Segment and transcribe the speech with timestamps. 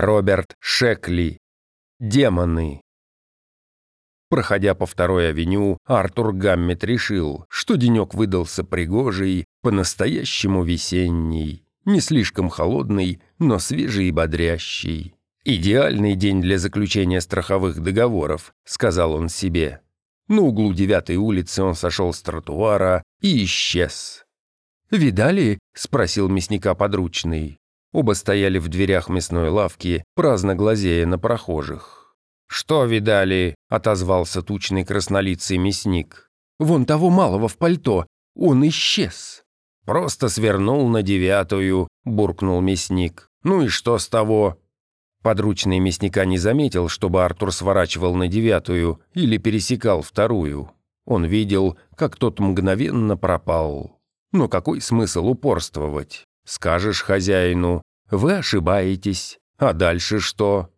[0.00, 1.38] Роберт Шекли.
[1.98, 2.82] Демоны.
[4.30, 12.48] Проходя по второй авеню, Артур Гаммет решил, что денек выдался пригожий, по-настоящему весенний, не слишком
[12.48, 15.16] холодный, но свежий и бодрящий.
[15.42, 19.80] «Идеальный день для заключения страховых договоров»,— сказал он себе.
[20.28, 24.26] На углу девятой улицы он сошел с тротуара и исчез.
[24.92, 27.57] «Видали?»— спросил мясника подручный.
[27.92, 32.16] Оба стояли в дверях мясной лавки, праздно глазея на прохожих.
[32.46, 36.30] «Что видали?»— отозвался тучный краснолицый мясник.
[36.58, 38.06] «Вон того малого в пальто.
[38.34, 39.42] Он исчез».
[39.84, 43.28] «Просто свернул на девятую»,— буркнул мясник.
[43.42, 44.58] «Ну и что с того?»
[45.22, 50.70] Подручный мясника не заметил, чтобы Артур сворачивал на девятую или пересекал вторую.
[51.04, 53.98] Он видел, как тот мгновенно пропал.
[54.32, 56.27] Но какой смысл упорствовать?
[56.48, 60.70] Скажешь хозяину, вы ошибаетесь, а дальше что?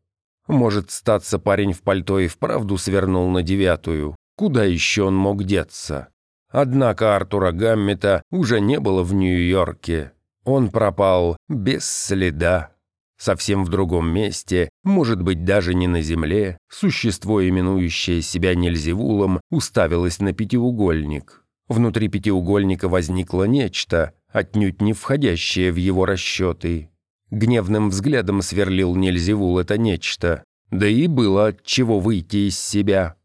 [0.48, 4.16] Может, статься парень в пальто и вправду свернул на девятую.
[4.36, 6.08] Куда еще он мог деться?
[6.50, 10.10] Однако Артура Гаммета уже не было в Нью-Йорке.
[10.44, 12.72] Он пропал без следа.
[13.16, 20.18] Совсем в другом месте, может быть, даже не на земле, существо, именующее себя Нельзевулом, уставилось
[20.18, 21.44] на пятиугольник.
[21.68, 26.90] Внутри пятиугольника возникло нечто, отнюдь не входящее в его расчеты.
[27.30, 33.16] Гневным взглядом сверлил Нельзевул это нечто, да и было от чего выйти из себя.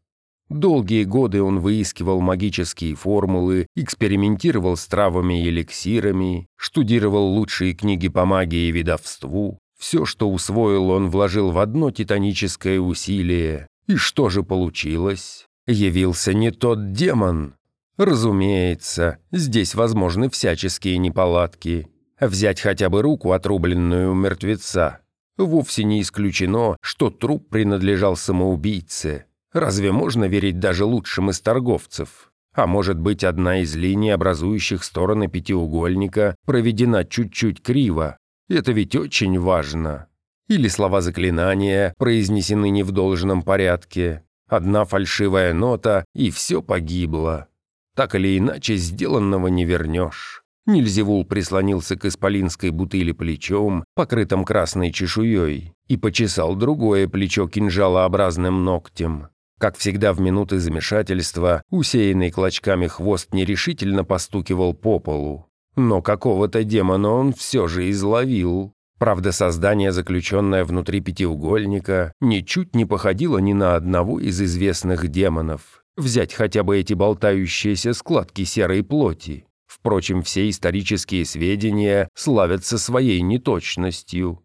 [0.48, 8.24] Долгие годы он выискивал магические формулы, экспериментировал с травами и эликсирами, штудировал лучшие книги по
[8.24, 13.66] магии и ведовству, все, что усвоил, он вложил в одно титаническое усилие.
[13.86, 15.46] И что же получилось?
[15.66, 17.54] Явился не тот демон.
[17.96, 21.88] Разумеется, здесь возможны всяческие неполадки.
[22.20, 25.00] Взять хотя бы руку, отрубленную у мертвеца.
[25.36, 29.26] Вовсе не исключено, что труп принадлежал самоубийце.
[29.52, 32.30] Разве можно верить даже лучшим из торговцев?
[32.54, 38.16] А может быть, одна из линий, образующих стороны пятиугольника, проведена чуть-чуть криво,
[38.48, 40.06] это ведь очень важно.
[40.48, 44.22] Или слова заклинания произнесены не в должном порядке.
[44.48, 47.48] Одна фальшивая нота, и все погибло.
[47.96, 50.42] Так или иначе, сделанного не вернешь.
[50.66, 59.28] Нильзевул прислонился к исполинской бутыли плечом, покрытым красной чешуей, и почесал другое плечо кинжалообразным ногтем.
[59.58, 65.46] Как всегда в минуты замешательства, усеянный клочками хвост нерешительно постукивал по полу.
[65.76, 68.74] Но какого-то демона он все же изловил.
[68.98, 75.85] Правда, создание, заключенное внутри пятиугольника, ничуть не походило ни на одного из известных демонов.
[75.96, 79.46] Взять хотя бы эти болтающиеся складки серой плоти.
[79.66, 84.42] Впрочем, все исторические сведения славятся своей неточностью.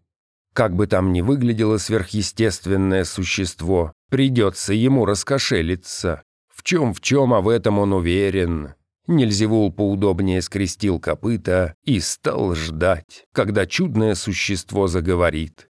[0.53, 6.23] Как бы там ни выглядело сверхъестественное существо, придется ему раскошелиться.
[6.53, 8.73] В чем в чем, а в этом он уверен.
[9.07, 15.69] Нельзевул поудобнее скрестил копыта и стал ждать, когда чудное существо заговорит.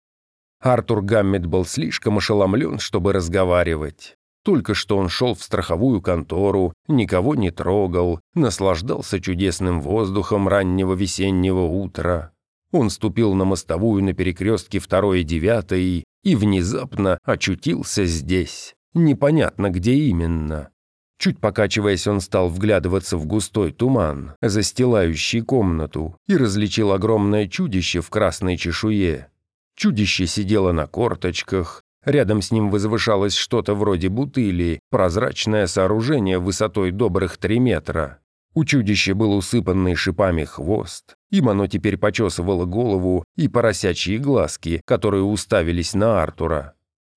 [0.59, 4.15] Артур Гаммет был слишком ошеломлен, чтобы разговаривать.
[4.43, 11.61] Только что он шел в страховую контору, никого не трогал, наслаждался чудесным воздухом раннего весеннего
[11.61, 12.31] утра.
[12.71, 18.73] Он ступил на мостовую на перекрестке второй и девятой и внезапно очутился здесь.
[18.93, 20.69] Непонятно, где именно.
[21.17, 28.09] Чуть покачиваясь, он стал вглядываться в густой туман, застилающий комнату, и различил огромное чудище в
[28.09, 29.27] красной чешуе.
[29.75, 37.37] Чудище сидело на корточках, рядом с ним возвышалось что-то вроде бутыли, прозрачное сооружение высотой добрых
[37.37, 38.19] три метра.
[38.53, 45.23] У чудища был усыпанный шипами хвост, им оно теперь почесывало голову и поросячьи глазки, которые
[45.23, 46.73] уставились на Артура.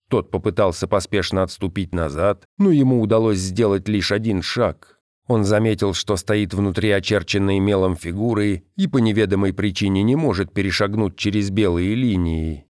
[0.08, 5.00] Тот попытался поспешно отступить назад, но ему удалось сделать лишь один шаг.
[5.26, 11.16] Он заметил, что стоит внутри очерченной мелом фигуры и по неведомой причине не может перешагнуть
[11.16, 12.66] через белые линии.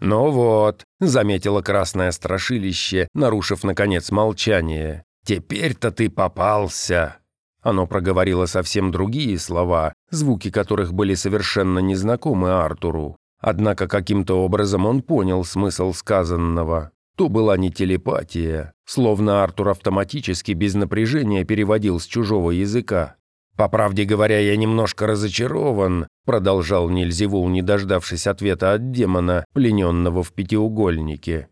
[0.00, 5.04] «Ну вот»,— заметило красное страшилище, нарушив, наконец, молчание.
[5.24, 7.16] «Теперь-то ты попался».
[7.60, 13.16] Оно проговорило совсем другие слова, звуки которых были совершенно незнакомы Артуру.
[13.40, 16.92] Однако каким-то образом он понял смысл сказанного.
[17.16, 23.16] То была не телепатия, словно Артур автоматически без напряжения переводил с чужого языка.
[23.58, 30.32] «По правде говоря, я немножко разочарован», продолжал Нильзевул, не дождавшись ответа от демона, плененного в
[30.32, 31.48] пятиугольнике.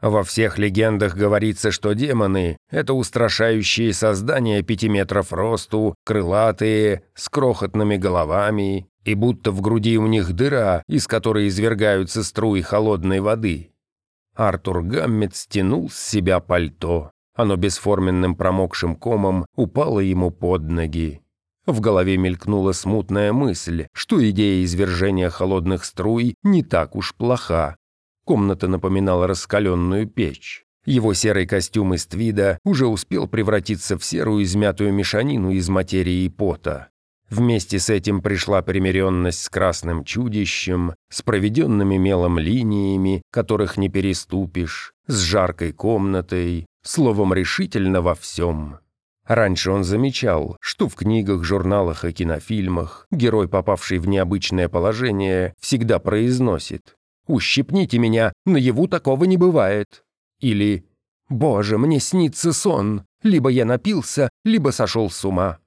[0.00, 7.98] Во всех легендах говорится, что демоны— это устрашающие создания пяти метров росту, крылатые, с крохотными
[7.98, 13.72] головами, и будто в груди у них дыра, из которой извергаются струи холодной воды.
[14.34, 17.10] Артур Гаммет стянул с себя пальто.
[17.36, 21.20] Оно бесформенным промокшим комом упало ему под ноги.
[21.70, 27.76] В голове мелькнула смутная мысль, что идея извержения холодных струй не так уж плоха.
[28.24, 30.64] Комната напоминала раскаленную печь.
[30.84, 36.28] Его серый костюм из твида уже успел превратиться в серую измятую мешанину из материи и
[36.28, 36.88] пота.
[37.28, 44.92] Вместе с этим пришла примиренность с красным чудищем, с проведенными мелом линиями, которых не переступишь,
[45.06, 48.80] с жаркой комнатой, словом, решительно во всем.
[49.26, 55.98] Раньше он замечал, что в книгах, журналах и кинофильмах герой, попавший в необычное положение, всегда
[55.98, 56.96] произносит
[57.26, 60.02] «Ущипните меня, наяву такого не бывает».
[60.40, 60.84] Или
[61.28, 65.58] «Боже, мне снится сон, либо я напился, либо сошел с ума».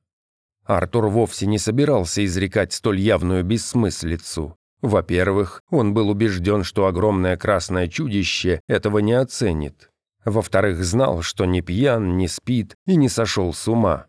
[0.65, 4.57] Артур вовсе не собирался изрекать столь явную бессмыслицу.
[4.81, 9.89] Во-первых, он был убежден, что огромное красное чудище этого не оценит.
[10.25, 14.07] Во-вторых, знал, что не пьян, не спит и не сошел с ума.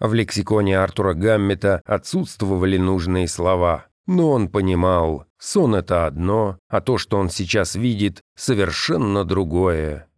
[0.00, 6.98] В лексиконе Артура Гаммета отсутствовали нужные слова, но он понимал, сон— это одно, а то,
[6.98, 10.08] что он сейчас видит, совершенно другое.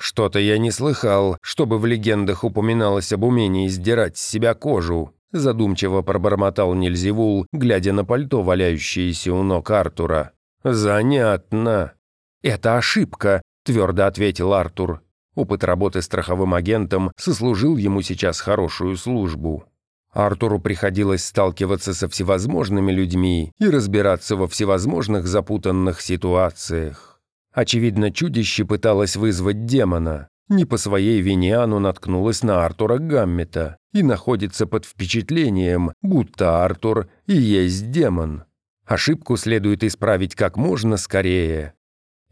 [0.00, 6.02] «Что-то я не слыхал, чтобы в легендах упоминалось об умении сдирать с себя кожу», задумчиво
[6.02, 10.32] пробормотал Нильзевул, глядя на пальто, валяющееся у ног Артура.
[10.62, 11.94] «Занятно».
[12.42, 15.02] «Это ошибка», твердо ответил Артур.
[15.34, 19.66] Опыт работы страховым агентом сослужил ему сейчас хорошую службу.
[20.10, 27.20] Артуру приходилось сталкиваться со всевозможными людьми и разбираться во всевозможных запутанных ситуациях.
[27.52, 30.28] Очевидно, чудище пыталось вызвать демона.
[30.48, 37.10] Не по своей вине оно наткнулось на Артура Гаммета и находится под впечатлением, будто Артур
[37.26, 38.44] и есть демон.
[38.86, 41.74] Ошибку следует исправить как можно скорее.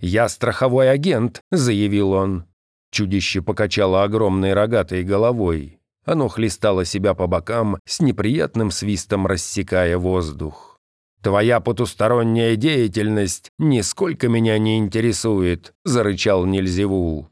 [0.00, 2.44] «Я страховой агент»,— заявил он.
[2.90, 5.78] Чудище покачало огромной рогатой головой.
[6.04, 10.78] Оно хлестало себя по бокам, с неприятным свистом рассекая воздух.
[11.22, 17.28] «Твоя потусторонняя деятельность нисколько меня не интересует»,— зарычал Нильзевул.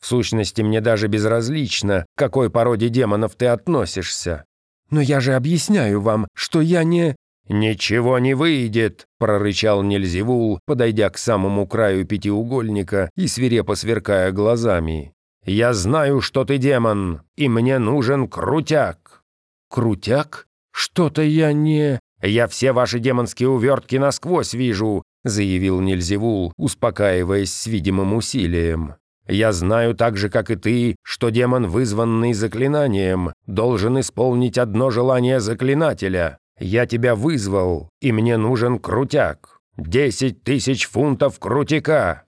[0.00, 4.44] «В сущности, мне даже безразлично, к какой породе демонов ты относишься.
[4.90, 7.14] Но я же объясняю вам, что я не...»
[7.48, 15.12] «Ничего не выйдет!»– прорычал Нельзевул, подойдя к самому краю пятиугольника и свирепо сверкая глазами.
[15.44, 19.22] «Я знаю, что ты демон, и мне нужен крутяк!»
[19.70, 20.46] «Крутяк?
[20.72, 28.14] Что-то я не...» «Я все ваши демонские увертки насквозь вижу»,– заявил Нельзевул, успокаиваясь с видимым
[28.14, 28.94] усилием.
[29.28, 35.38] «Я знаю так же, как и ты, что демон, вызванный заклинанием, должен исполнить одно желание
[35.40, 36.38] заклинателя.
[36.58, 39.60] Я тебя вызвал, и мне нужен крутяк.
[39.76, 42.24] Десять тысяч фунтов крутяка!»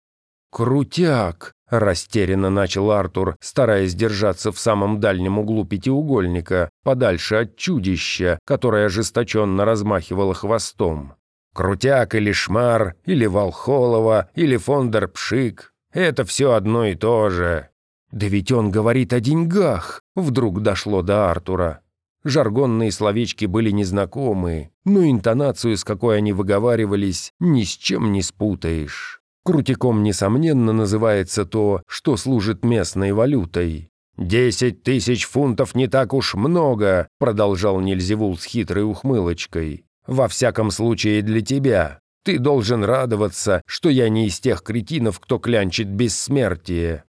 [0.51, 8.87] «Крутяк!»– растерянно начал Артур, стараясь держаться в самом дальнем углу пятиугольника, подальше от чудища, которое
[8.87, 11.15] ожесточенно размахивало хвостом.
[11.55, 17.69] «Крутяк или Шмар, или Волхолова, или Фондерпшик– это все одно и то же».
[18.13, 21.81] «Да ведь он говорит о деньгах!»– вдруг дошло до Артура.
[22.25, 29.21] Жаргонные словечки были незнакомые, но интонацию, с какой они выговаривались, ни с чем не спутаешь.
[29.45, 33.89] Крутиком, несомненно, называется то, что служит местной валютой.
[34.17, 39.85] «Десять тысяч фунтов не так уж много»,— продолжал Нильзевул с хитрой ухмылочкой.
[40.06, 41.99] «Во всяком случае для тебя.
[42.25, 47.05] Ты должен радоваться, что я не из тех кретинов, кто клянчит бессмертие».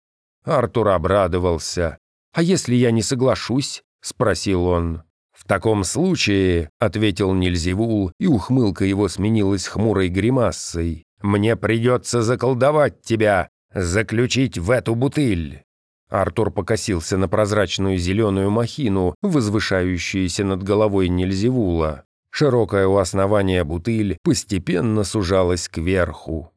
[0.44, 1.98] Артур обрадовался.
[2.34, 5.02] «А если я не соглашусь?»— спросил он.
[5.48, 13.48] «В таком случае»,— ответил Нильзевул, и ухмылка его сменилась хмурой гримасой, «мне придется заколдовать тебя,
[13.72, 15.62] заключить в эту бутыль».
[16.10, 22.04] Артур покосился на прозрачную зеленую махину, возвышающуюся над головой Нильзевула.
[22.30, 26.52] Широкая у основания бутыль постепенно сужалась кверху.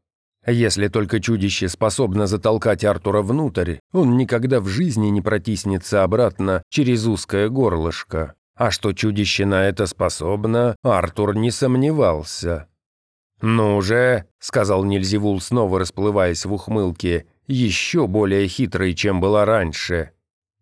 [0.45, 7.07] Если только чудище способно затолкать Артура внутрь, он никогда в жизни не протиснется обратно через
[7.07, 8.35] узкое горлышко.
[8.55, 12.67] А что чудище на это способно, Артур не сомневался.
[13.41, 20.11] «Ну же»,— сказал Нильзевул, снова расплываясь в ухмылке, еще более хитрый, чем была раньше.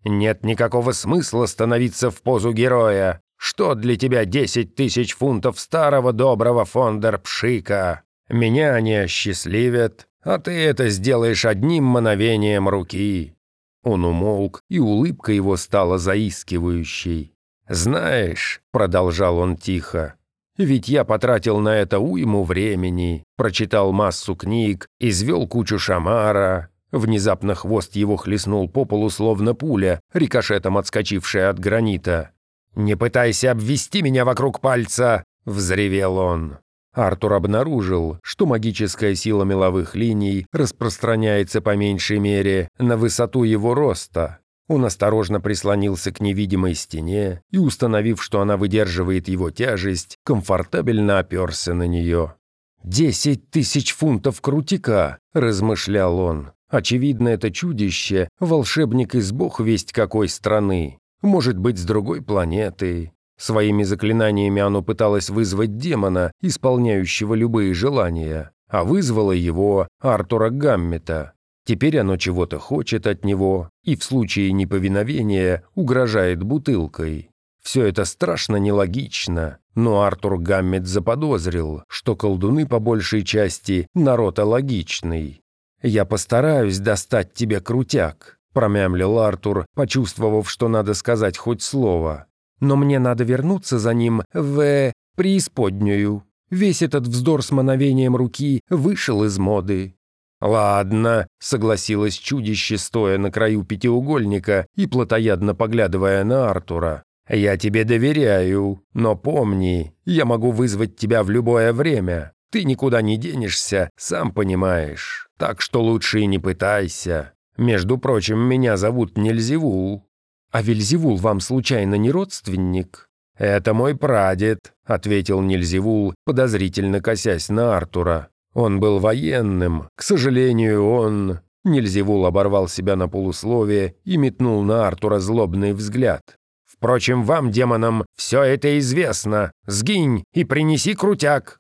[0.06, 3.22] «Нет никакого смысла становиться в позу героя.
[3.36, 10.90] Что для тебя десять тысяч фунтов старого доброго фондерпшика?» Меня они осчастливят, а ты это
[10.90, 13.36] сделаешь одним мановением руки».
[13.84, 17.34] Он умолк, и улыбка его стала заискивающей.
[17.70, 20.16] «Знаешь»,— продолжал он тихо,—
[20.58, 26.70] «ведь я потратил на это уйму времени, прочитал массу книг, извел кучу шамара».
[26.92, 32.32] Внезапно хвост его хлестнул по полу, словно пуля, рикошетом отскочившая от гранита.
[32.76, 36.58] «Не пытайся обвести меня вокруг пальца!»— взревел он.
[36.94, 44.40] Артур обнаружил, что магическая сила меловых линий распространяется по меньшей мере на высоту его роста.
[44.70, 51.74] Он осторожно прислонился к невидимой стене и, установив, что она выдерживает его тяжесть, комфортабельно оперся
[51.74, 52.36] на нее.
[52.84, 56.52] «Десять тысяч фунтов крутика!»– размышлял он.
[56.70, 61.00] «Очевидно, это чудище– волшебник из бог весть какой страны.
[61.24, 63.12] Может быть, с другой планеты.
[63.38, 71.34] Своими заклинаниями оно пыталось вызвать демона, исполняющего любые желания, а вызвало его, Артура Гаммета.
[71.70, 77.30] Теперь оно чего-то хочет от него и в случае неповиновения угрожает бутылкой.
[77.62, 85.44] Все это страшно нелогично, но Артур Гаммет заподозрил, что колдуны по большей части народ алогичный.
[85.84, 92.26] «Я постараюсь достать тебе крутяк»,– промямлил Артур, почувствовав, что надо сказать хоть слово
[92.62, 96.24] но мне надо вернуться за ним в преисподнюю.
[96.50, 99.96] Весь этот вздор с мановением руки вышел из моды.
[100.42, 107.04] «Ладно»,— согласилась чудище, стоя на краю пятиугольника и плотоядно поглядывая на Артура.
[107.28, 112.34] «Я тебе доверяю, но помни, я могу вызвать тебя в любое время.
[112.52, 115.28] Ты никуда не денешься, сам понимаешь.
[115.38, 117.34] Так что лучше и не пытайся.
[117.58, 120.08] Между прочим, меня зовут Нельзевул.
[120.52, 128.30] «А Вельзевул вам случайно не родственник?» «Это мой прадед»,— ответил Нельзевул, подозрительно косясь на Артура.
[128.60, 129.88] «Он был военным.
[129.96, 136.36] К сожалению, он...» Нельзевул оборвал себя на полусловие и метнул на Артура злобный взгляд.
[136.66, 139.54] «Впрочем, вам, демонам, все это известно.
[139.66, 141.60] Сгинь и принеси крутяк!»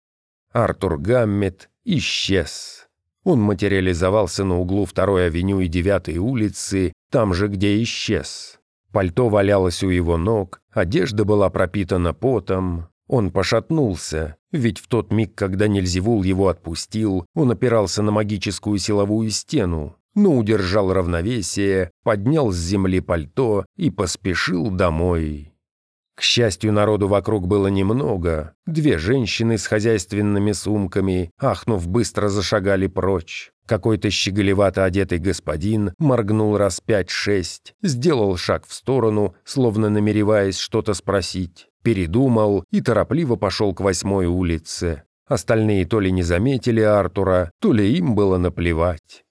[0.51, 2.87] Артур Гаммет исчез.
[3.23, 8.59] Он материализовался на углу второй авеню и девятой улицы, там же, где исчез.
[8.91, 12.89] Пальто валялось у его ног, одежда была пропитана потом.
[13.09, 19.31] Он пошатнулся, ведь в тот миг, когда Нельзевул его отпустил, он опирался на магическую силовую
[19.31, 25.53] стену, но удержал равновесие, поднял с земли пальто и поспешил домой.
[26.15, 28.53] К счастью, народу вокруг было немного.
[28.67, 33.51] Две женщины с хозяйственными сумками, ахнув, быстро зашагали прочь.
[33.65, 41.68] Какой-то щеголевато одетый господин моргнул раз пять-шесть, сделал шаг в сторону, словно намереваясь что-то спросить,
[41.83, 45.03] передумал и торопливо пошел к восьмой улице.
[45.27, 49.23] Остальные то ли не заметили Артура, то ли им было наплевать.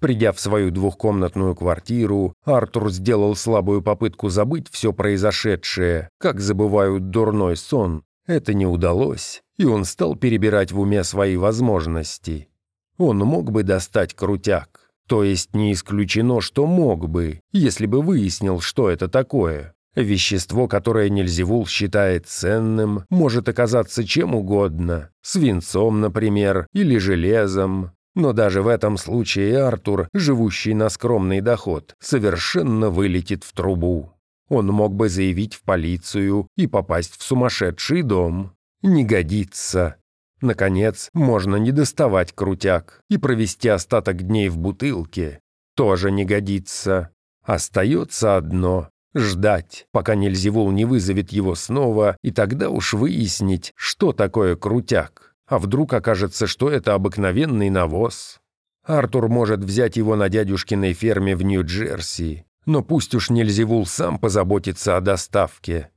[0.00, 7.56] Придя в свою двухкомнатную квартиру, Артур сделал слабую попытку забыть все произошедшее, как забывают дурной
[7.56, 8.02] сон.
[8.26, 12.48] Это не удалось, и он стал перебирать в уме свои возможности.
[12.96, 14.90] Он мог бы достать крутяк.
[15.06, 19.74] То есть не исключено, что мог бы, если бы выяснил, что это такое.
[19.96, 25.10] Вещество, которое Нельзевул считает ценным, может оказаться чем угодно.
[25.22, 27.92] Свинцом, например, или железом.
[28.14, 34.12] Но даже в этом случае Артур, живущий на скромный доход, совершенно вылетит в трубу.
[34.48, 38.52] Он мог бы заявить в полицию и попасть в сумасшедший дом.
[38.82, 39.96] Не годится.
[40.40, 45.40] Наконец, можно не доставать крутяк и провести остаток дней в бутылке.
[45.76, 47.10] Тоже не годится.
[47.44, 54.56] Остается одно— ждать, пока Нельзевул не вызовет его снова, и тогда уж выяснить, что такое
[54.56, 55.34] крутяк.
[55.46, 58.40] А вдруг окажется, что это обыкновенный навоз?
[58.84, 64.96] Артур может взять его на дядюшкиной ферме в Нью-Джерси, но пусть уж Нельзевул сам позаботится
[64.96, 65.90] о доставке.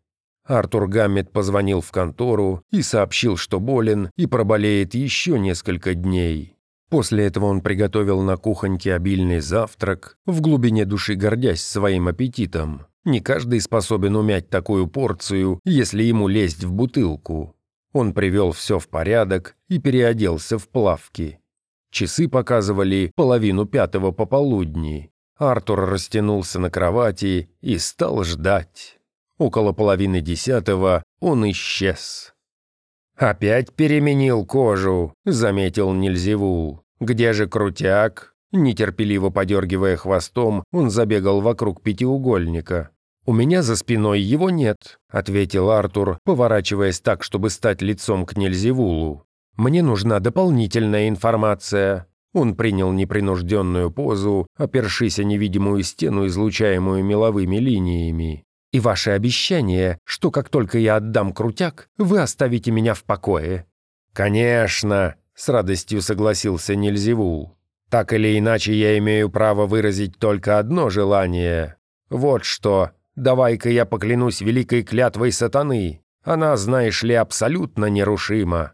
[0.45, 6.57] Артур Гаммет позвонил в контору и сообщил, что болен и проболеет еще несколько дней.
[6.89, 12.85] После этого он приготовил на кухоньке обильный завтрак, в глубине души гордясь своим аппетитом.
[13.05, 17.55] Не каждый способен умять такую порцию, если ему лезть в бутылку.
[17.91, 21.39] Он привел все в порядок и переоделся в плавки.
[21.91, 25.11] Часы показывали половину пятого пополудни.
[25.37, 28.99] Артур растянулся на кровати и стал ждать.
[29.37, 32.33] Около половины десятого он исчез.
[33.15, 36.83] «Опять переменил кожу»,— заметил Нельзевул.
[36.99, 42.91] «Где же крутяк?» Нетерпеливо подергивая хвостом, он забегал вокруг пятиугольника.
[43.25, 49.25] «У меня за спиной его нет»,— ответил Артур, поворачиваясь так, чтобы стать лицом к Нельзевулу.
[49.57, 52.07] «Мне нужна дополнительная информация.
[52.33, 58.43] Он принял непринужденную позу, опершись о невидимую стену, излучаемую меловыми линиями.
[58.71, 63.67] «И ваше обещание, что как только я отдам крутяк, вы оставите меня в покое».
[64.13, 67.55] «Конечно»,— с радостью согласился Нильзевул.
[67.89, 71.77] «Так или иначе, я имею право выразить только одно желание.
[72.09, 76.01] Вот что, давай-ка я поклянусь великой клятвой сатаны.
[76.23, 78.73] Она, знаешь ли, абсолютно нерушима».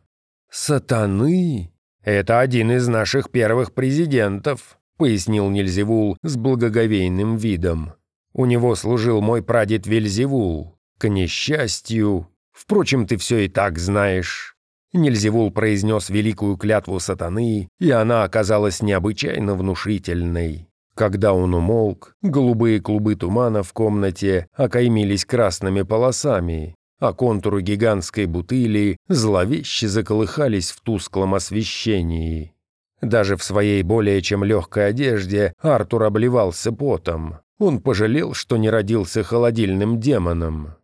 [0.50, 1.72] «Сатаны?»
[2.04, 7.94] «Это один из наших первых президентов»,— пояснил Нильзевул с благоговейным видом.
[8.34, 10.78] «У него служил мой прадед Вельзевул.
[10.98, 12.30] К несчастью...
[12.52, 14.56] Впрочем, ты все и так знаешь».
[14.94, 20.68] Нильзевул произнес великую клятву сатаны, и она оказалась необычайно внушительной.
[20.96, 28.98] Когда он умолк, голубые клубы тумана в комнате окаймились красными полосами, а контуры гигантской бутыли
[29.08, 32.54] зловеще заколыхались в тусклом освещении.
[33.02, 37.38] Даже в своей более чем легкой одежде Артур обливался потом.
[37.60, 40.76] Он пожалел, что не родился холодильным демоном.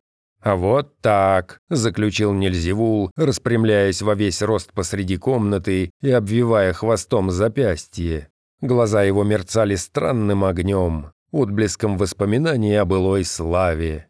[0.45, 8.29] «А вот так»,— заключил Нельзевул, распрямляясь во весь рост посреди комнаты и обвивая хвостом запястье.
[8.61, 14.07] Глаза его мерцали странным огнем, отблеском воспоминаний о былой славе.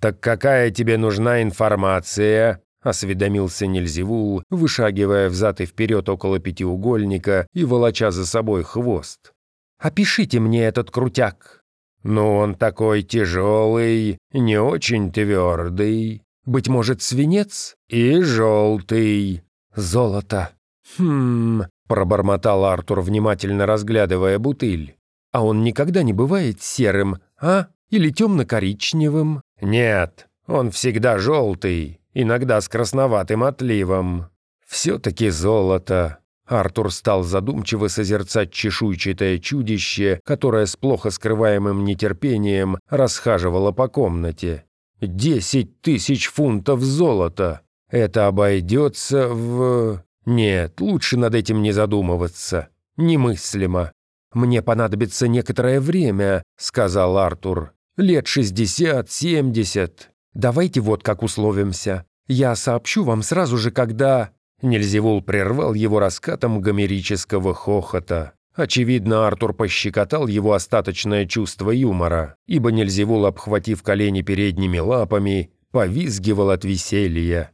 [0.00, 8.10] «Так какая тебе нужна информация?»— осведомился Нельзевул, вышагивая взад и вперед около пятиугольника и волоча
[8.10, 9.32] за собой хвост.
[9.78, 11.62] «Опишите мне этот крутяк».
[12.08, 16.22] «Ну, он такой тяжелый, не очень твердый.
[16.44, 17.74] Быть может, свинец?
[17.88, 19.42] И желтый.
[19.74, 20.50] Золото.
[20.96, 24.94] Хм...»— пробормотал Артур, внимательно разглядывая бутыль.
[25.32, 27.66] «А он никогда не бывает серым, а?
[27.90, 34.28] Или темно-коричневым?» «Нет, он всегда желтый, иногда с красноватым отливом.
[34.64, 36.20] Все-таки золото».
[36.46, 44.64] Артур стал задумчиво созерцать чешуйчатое чудище, которое с плохо скрываемым нетерпением расхаживало по комнате.
[45.00, 47.62] «Десять тысяч фунтов золота!
[47.90, 52.68] Это обойдется в...» «Нет, лучше над этим не задумываться.
[52.96, 53.92] Немыслимо.
[54.32, 57.72] Мне понадобится некоторое время»,— сказал Артур.
[57.96, 60.10] Лет шестьдесят, семьдесят.
[60.34, 62.04] Давайте вот как условимся.
[62.28, 68.32] Я сообщу вам сразу же, когда...» Нельзевул прервал его раскатом гомерического хохота.
[68.54, 76.64] Очевидно, Артур пощекотал его остаточное чувство юмора, ибо Нельзевул, обхватив колени передними лапами, повизгивал от
[76.64, 77.52] веселья.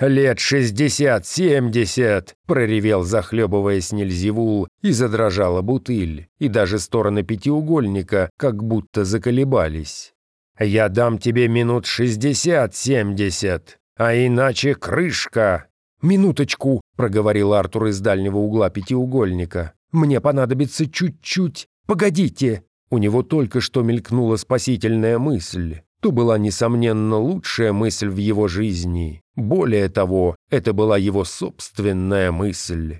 [0.00, 10.12] «Лет шестьдесят-семьдесят!»— проревел, захлебываясь Нельзевул, и задрожала бутыль, и даже стороны пятиугольника как будто заколебались.
[10.58, 15.68] «Я дам тебе минут шестьдесят-семьдесят, а иначе крышка!»
[16.02, 19.72] «Минуточку!»— проговорил Артур из дальнего угла пятиугольника.
[19.92, 21.66] «Мне понадобится чуть-чуть.
[21.86, 28.48] Погодите!» У него только что мелькнула спасительная мысль то была, несомненно, лучшая мысль в его
[28.48, 29.22] жизни.
[29.36, 32.98] Более того, это была его собственная мысль.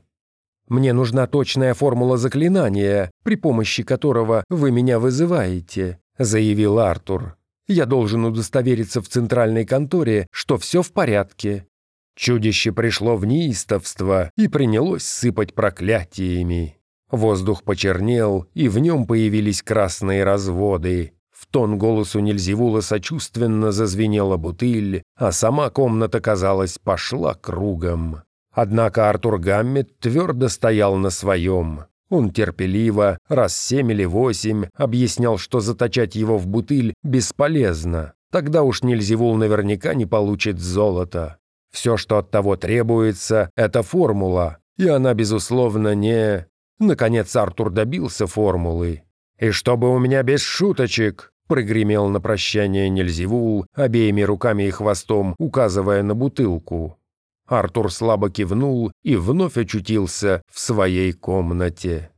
[0.69, 7.37] «Мне нужна точная формула заклинания, при помощи которого вы меня вызываете», заявил Артур.
[7.67, 11.67] «Я должен удостовериться в центральной конторе, что все в порядке».
[12.15, 16.79] Чудище пришло в неистовство и принялось сыпать проклятиями.
[17.11, 21.13] Воздух почернел, и в нем появились красные разводы.
[21.31, 28.23] В тон голосу Нельзевула сочувственно зазвенела бутыль, а сама комната, казалось, пошла кругом.
[28.53, 31.85] Однако Артур Гаммет твердо стоял на своем.
[32.11, 38.13] Он терпеливо, раз семь или восемь, объяснял, что заточать его в бутыль бесполезно.
[38.31, 41.39] Тогда уж Нельзевул наверняка не получит золото.
[41.73, 46.47] Все, что от того требуется, это формула, и она, безусловно, не...
[46.79, 49.03] Наконец Артур добился формулы.
[49.39, 56.03] «И чтобы у меня без шуточек», Прогремел на прощание Нельзевул, обеими руками и хвостом, указывая
[56.03, 56.99] на бутылку.
[57.47, 62.11] Артур слабо кивнул и вновь очутился в своей комнате.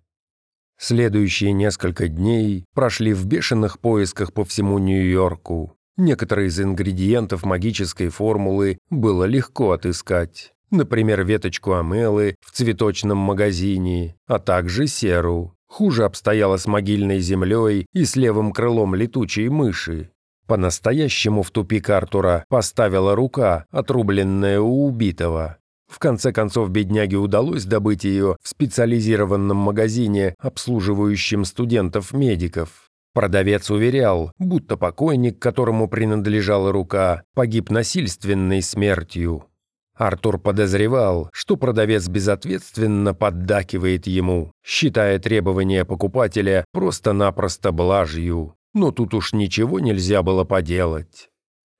[0.79, 5.77] Следующие несколько дней прошли в бешеных поисках по всему Нью-Йорку.
[5.96, 10.52] Некоторые из ингредиентов магической формулы было легко отыскать.
[10.70, 15.54] Например, веточку амелы в цветочном магазине, а также серу.
[15.68, 20.11] Хуже обстояло с могильной землей и с левым крылом летучей мыши.
[20.46, 25.59] По-настоящему в тупик Артура поставила рука, отрубленная у убитого.
[25.87, 32.84] В конце концов, бедняге удалось добыть ее в специализированном магазине, обслуживающем студентов-медиков.
[33.14, 39.46] Продавец уверял, будто покойник, которому принадлежала рука, погиб насильственной смертью.
[39.94, 48.57] Артур подозревал, что продавец безответственно поддакивает ему, считая требования покупателя просто-напросто блажью.
[48.74, 51.29] Но тут уж ничего нельзя было поделать.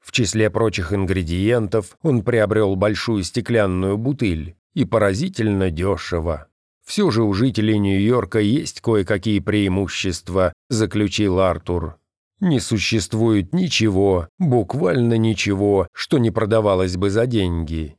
[0.01, 6.47] В числе прочих ингредиентов он приобрел большую стеклянную бутыль и поразительно дешево.
[6.85, 11.97] Все же у жителей Нью-Йорка есть кое-какие преимущества, заключил Артур.
[12.40, 17.97] Не существует ничего, буквально ничего, что не продавалось бы за деньги.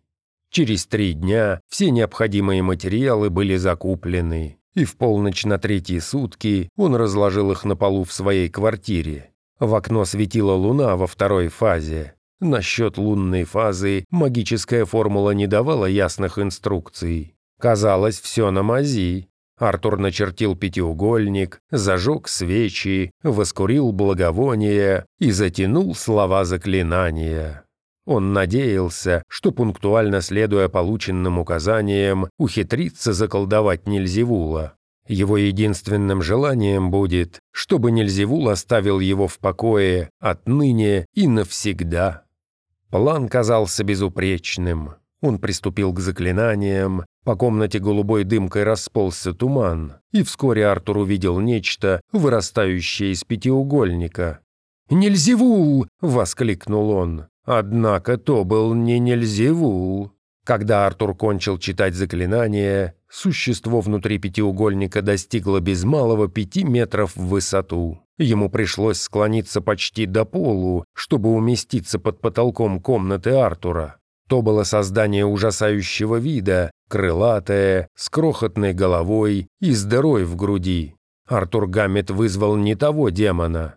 [0.50, 6.96] Через три дня все необходимые материалы были закуплены, и в полночь на третьи сутки он
[6.96, 9.32] разложил их на полу в своей квартире.
[9.60, 12.14] В окно светила луна во второй фазе.
[12.42, 17.35] Насчет лунной фазы магическая формула не давала ясных инструкций.
[17.66, 19.28] Казалось, все на мази.
[19.58, 27.64] Артур начертил пятиугольник, зажег свечи, воскурил благовония и затянул слова заклинания.
[28.06, 34.74] Он надеялся, что пунктуально следуя полученным указаниям, ухитрится заколдовать Нельзевула.
[35.08, 42.26] Его единственным желанием будет, чтобы Нельзевул оставил его в покое отныне и навсегда.
[42.92, 44.98] План казался безупречным.
[45.22, 52.00] Он приступил к заклинаниям, по комнате голубой дымкой расползся туман, и вскоре Артур увидел нечто,
[52.14, 54.40] вырастающее из пятиугольника.
[54.90, 57.26] «Нельзевул!»— воскликнул он.
[57.44, 60.12] Однако то был не Нельзевул.
[60.46, 68.00] Когда Артур кончил читать заклинание, существо внутри пятиугольника достигло без малого пяти метров в высоту.
[68.20, 73.98] Ему пришлось склониться почти до полу, чтобы уместиться под потолком комнаты Артура.
[74.28, 80.96] То было создание ужасающего вида, крылатое, с крохотной головой и с дырой в груди.
[81.28, 83.76] Артур Гаммет вызвал не того демона.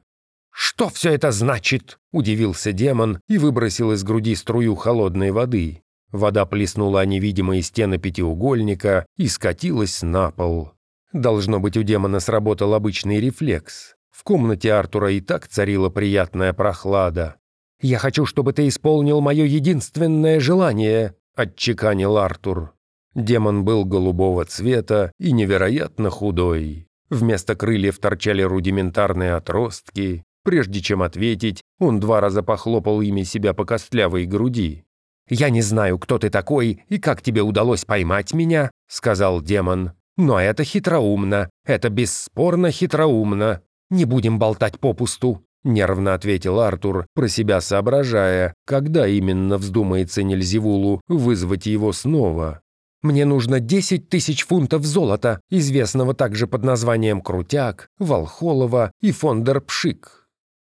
[0.51, 5.83] «Что все это значит?»– удивился демон и выбросил из груди струю холодной воды.
[6.11, 10.73] Вода плеснула о невидимые стены пятиугольника и скатилась на пол.
[11.13, 13.95] Должно быть, у демона сработал обычный рефлекс.
[14.11, 17.37] В комнате Артура и так царила приятная прохлада.
[17.81, 22.75] «Я хочу, чтобы ты исполнил мое единственное желание»,– отчеканил Артур.
[23.14, 26.88] Демон был голубого цвета и невероятно худой.
[27.11, 33.67] Вместо крыльев торчали рудиментарные отростки, Прежде чем ответить, он два раза похлопал ими себя по
[33.67, 34.87] костлявой груди.
[35.29, 39.93] «Я не знаю, кто ты такой и как тебе удалось поймать меня»,— сказал демон.
[40.17, 43.61] «Но это хитроумно, это бесспорно хитроумно.
[43.91, 51.66] Не будем болтать попусту»,— нервно ответил Артур, про себя соображая, когда именно вздумается Нельзевулу вызвать
[51.66, 52.61] его снова.
[53.03, 60.29] «Мне нужно десять тысяч фунтов золота, известного также под названием Крутяк, Волхолова и Фондерпшик».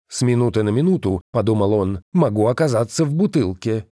[0.10, 3.86] С минуты на минуту, подумал он, могу оказаться в бутылке.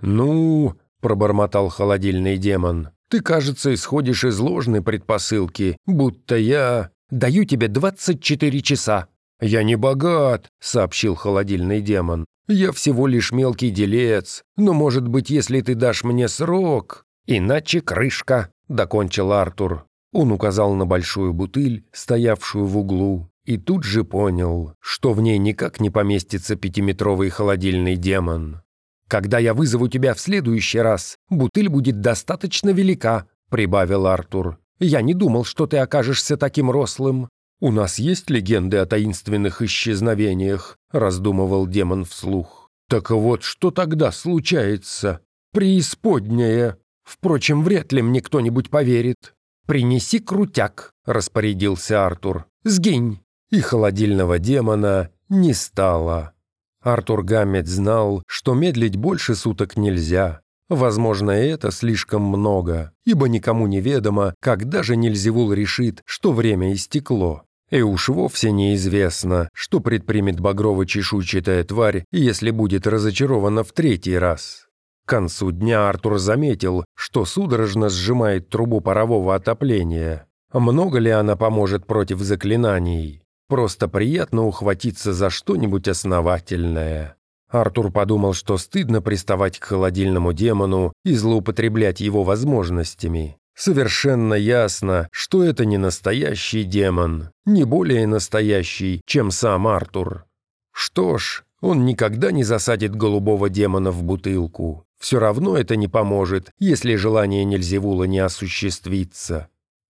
[0.00, 8.62] «Ну»,— пробормотал холодильный демон, «ты, кажется, исходишь из ложной предпосылки, будто я...» «Даю тебе 24
[8.62, 9.06] часа».
[9.40, 12.24] «Я не богат»,— сообщил холодильный демон.
[12.48, 18.50] «Я всего лишь мелкий делец, но, может быть, если ты дашь мне срок...» «Иначе крышка»,—
[18.68, 19.84] докончил Артур.
[20.12, 25.38] Он указал на большую бутыль, стоявшую в углу, и тут же понял, что в ней
[25.38, 28.62] никак не поместится пятиметровый холодильный демон.
[29.08, 34.58] «Когда я вызову тебя в следующий раз, бутыль будет достаточно велика»,— прибавил Артур.
[34.78, 37.28] «Я не думал, что ты окажешься таким рослым».
[37.58, 42.70] «У нас есть легенды о таинственных исчезновениях»,— раздумывал демон вслух.
[42.88, 45.20] «Так вот, что тогда случается?
[45.52, 46.78] Преисподняя.
[47.02, 49.34] Впрочем, вряд ли мне кто-нибудь поверит».
[49.66, 52.46] «Принеси крутяк»,— распорядился Артур.
[52.62, 53.20] «Сгинь».
[53.50, 56.34] И холодильного демона не стало.
[56.82, 60.42] Артур Гаммет знал, что медлить больше суток нельзя.
[60.68, 67.45] Возможно, это слишком много, ибо никому не ведомо, когда же Нельзевул решит, что время истекло.
[67.70, 74.66] И уж вовсе неизвестно, что предпримет багрово-чешуйчатая тварь, если будет разочарована в третий раз.
[75.04, 80.26] К концу дня Артур заметил, что судорожно сжимает трубу парового отопления.
[80.52, 83.22] Много ли она поможет против заклинаний?
[83.48, 87.16] Просто приятно ухватиться за что-нибудь основательное.
[87.48, 93.38] Артур подумал, что стыдно приставать к холодильному демону и злоупотреблять его возможностями.
[93.56, 100.26] Совершенно ясно, что это не настоящий демон, не более настоящий, чем сам Артур.
[100.72, 104.84] Что ж, он никогда не засадит голубого демона в бутылку.
[105.00, 109.48] Все равно это не поможет, если желание Нельзевула не осуществится.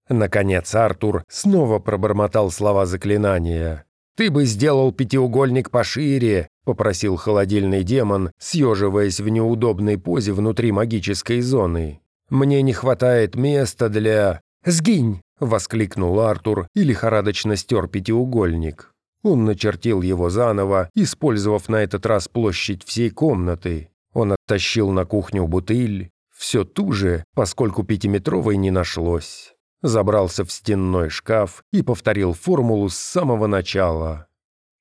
[0.08, 3.84] Наконец Артур снова пробормотал слова заклинания.
[4.16, 12.00] «Ты бы сделал пятиугольник пошире»,— попросил холодильный демон, съеживаясь в неудобной позе внутри магической зоны.
[12.30, 18.92] «Мне не хватает места для...» «Сгинь!»— воскликнул Артур и лихорадочно стер пятиугольник.
[19.22, 23.90] Он начертил его заново, использовав на этот раз площадь всей комнаты.
[24.12, 29.54] Он оттащил на кухню бутыль, все ту же, поскольку пятиметровой не нашлось.
[29.82, 34.26] Забрался в стенной шкаф и повторил формулу с самого начала.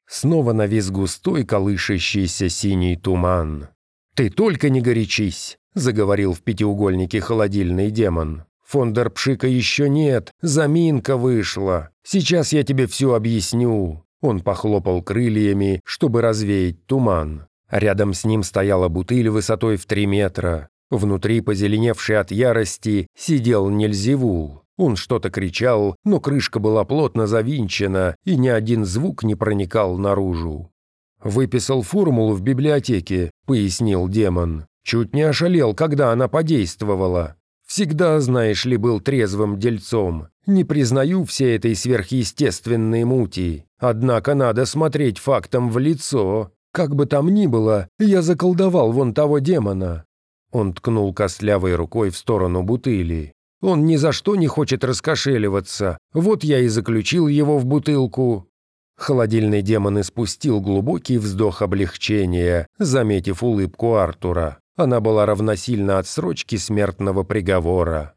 [0.07, 3.69] Снова навис густой колышащийся синий туман.
[4.15, 8.45] «Ты только не горячись!»— заговорил в пятиугольнике холодильный демон.
[8.65, 11.91] «Фондерпшика еще нет, заминка вышла.
[12.03, 14.03] Сейчас я тебе все объясню».
[14.21, 17.45] Он похлопал крыльями, чтобы развеять туман.
[17.69, 20.69] Рядом с ним стояла бутыль высотой в три метра.
[20.89, 24.61] Внутри, позеленевший от ярости, сидел Нельзевул.
[24.77, 30.71] Он что-то кричал, но крышка была плотно завинчена, и ни один звук не проникал наружу.
[31.23, 34.65] «Выписал формулу в библиотеке»,— пояснил демон.
[34.85, 37.35] «Чуть не ошалел, когда она подействовала.
[37.65, 40.27] Всегда, знаешь ли, был трезвым дельцом.
[40.45, 43.65] Не признаю всей этой сверхъестественной мути.
[43.79, 46.51] Однако надо смотреть фактом в лицо.
[46.71, 50.05] Как бы там ни было, я заколдовал вон того демона».
[50.51, 53.33] Он ткнул костлявой рукой в сторону бутыли.
[53.61, 55.97] Он ни за что не хочет раскошеливаться.
[56.13, 58.47] Вот я и заключил его в бутылку».
[58.95, 64.59] Холодильный демон испустил глубокий вздох облегчения, заметив улыбку Артура.
[64.75, 68.15] Она была равносильна отсрочке смертного приговора.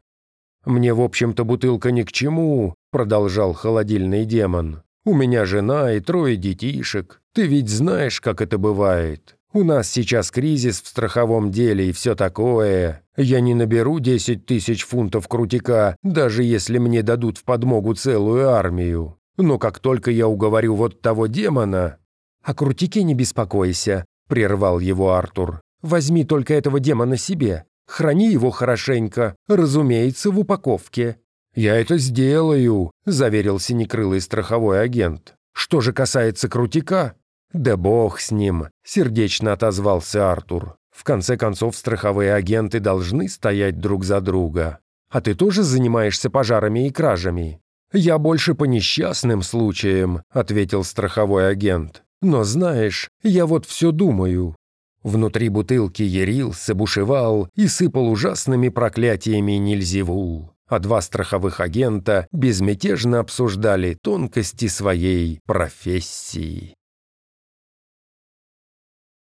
[0.65, 4.83] «Мне, в общем-то, бутылка ни к чему»,— продолжал холодильный демон.
[5.05, 7.21] «У меня жена и трое детишек.
[7.33, 9.37] Ты ведь знаешь, как это бывает.
[9.53, 13.03] У нас сейчас кризис в страховом деле и все такое.
[13.15, 19.17] Я не наберу 10 тысяч фунтов крутика, даже если мне дадут в подмогу целую армию.
[19.37, 21.97] Но как только я уговорю вот того демона...»
[22.43, 25.61] «О крутике не беспокойся»,— прервал его Артур.
[25.81, 27.65] «Возьми только этого демона себе.
[27.87, 31.17] Храни его хорошенько, разумеется, в упаковке».
[31.55, 35.35] «Я это сделаю»,— заверил синекрылый страховой агент.
[35.53, 37.15] «Что же касается крутика,
[37.53, 40.75] «Да бог с ним»,— сердечно отозвался Артур.
[40.91, 44.79] «В конце концов, страховые агенты должны стоять друг за друга.
[45.09, 47.59] А ты тоже занимаешься пожарами и кражами?»
[47.91, 52.03] «Я больше по несчастным случаям»,— ответил страховой агент.
[52.21, 54.55] «Но знаешь, я вот все думаю».
[55.03, 63.97] Внутри бутылки ярился, бушевал и сыпал ужасными проклятиями Нильзевул, а два страховых агента безмятежно обсуждали
[64.01, 66.75] тонкости своей профессии.